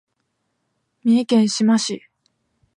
[1.03, 2.09] 三重県志摩市